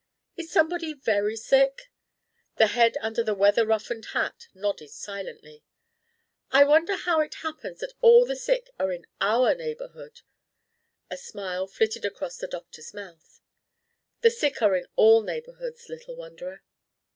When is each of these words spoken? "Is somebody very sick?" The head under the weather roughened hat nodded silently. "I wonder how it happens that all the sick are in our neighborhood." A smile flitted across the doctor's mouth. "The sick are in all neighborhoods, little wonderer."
"Is 0.35 0.49
somebody 0.51 0.93
very 0.95 1.35
sick?" 1.35 1.91
The 2.55 2.65
head 2.73 2.97
under 3.01 3.23
the 3.23 3.35
weather 3.35 3.67
roughened 3.67 4.05
hat 4.13 4.47
nodded 4.55 4.89
silently. 4.89 5.63
"I 6.49 6.63
wonder 6.63 6.95
how 6.95 7.19
it 7.19 7.35
happens 7.43 7.81
that 7.81 7.93
all 8.01 8.25
the 8.25 8.35
sick 8.35 8.71
are 8.79 8.91
in 8.91 9.05
our 9.21 9.53
neighborhood." 9.53 10.21
A 11.11 11.17
smile 11.17 11.67
flitted 11.67 12.03
across 12.03 12.37
the 12.37 12.47
doctor's 12.47 12.95
mouth. 12.95 13.41
"The 14.21 14.31
sick 14.31 14.59
are 14.63 14.75
in 14.75 14.87
all 14.95 15.21
neighborhoods, 15.21 15.87
little 15.87 16.15
wonderer." 16.15 16.63